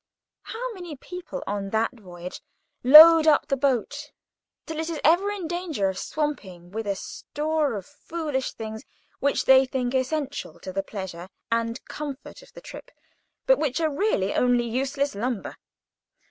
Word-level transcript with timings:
How 0.41 0.73
many 0.73 0.95
people, 0.95 1.43
on 1.45 1.69
that 1.69 1.91
voyage, 1.99 2.41
load 2.83 3.27
up 3.27 3.47
the 3.47 3.55
boat 3.55 4.11
till 4.65 4.79
it 4.79 4.89
is 4.89 4.99
ever 5.03 5.29
in 5.29 5.47
danger 5.47 5.89
of 5.89 5.99
swamping 5.99 6.71
with 6.71 6.87
a 6.87 6.95
store 6.95 7.75
of 7.75 7.85
foolish 7.85 8.53
things 8.53 8.83
which 9.19 9.45
they 9.45 9.63
think 9.67 9.93
essential 9.93 10.59
to 10.61 10.73
the 10.73 10.81
pleasure 10.81 11.29
and 11.51 11.85
comfort 11.85 12.41
of 12.41 12.51
the 12.53 12.61
trip, 12.61 12.89
but 13.45 13.59
which 13.59 13.79
are 13.79 13.93
really 13.93 14.33
only 14.33 14.65
useless 14.65 15.13
lumber. 15.13 15.55